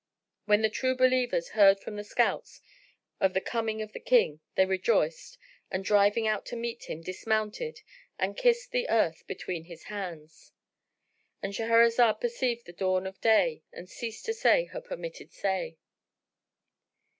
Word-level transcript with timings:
When 0.45 0.63
the 0.63 0.69
True 0.71 0.95
Believers 0.95 1.49
heard 1.49 1.79
from 1.79 1.95
the 1.95 2.03
scouts 2.03 2.59
of 3.19 3.35
the 3.35 3.39
coming 3.39 3.83
of 3.83 3.93
their 3.93 4.01
King, 4.01 4.39
they 4.55 4.65
rejoiced 4.65 5.37
and 5.69 5.85
driving 5.85 6.25
out 6.25 6.43
to 6.47 6.55
meet 6.55 6.85
him, 6.89 7.01
dismounted 7.03 7.81
and 8.17 8.35
kissed 8.35 8.71
the 8.71 8.89
earth 8.89 9.23
between 9.27 9.65
his 9.65 9.83
hands——And 9.83 11.53
Shahrazad 11.53 12.19
perceived 12.19 12.65
the 12.65 12.73
dawn 12.73 13.05
of 13.05 13.21
day 13.21 13.61
and 13.71 13.87
ceased 13.87 14.25
to 14.25 14.33
say 14.33 14.65
her 14.65 14.81
permitted 14.81 15.31
say. 15.33 15.77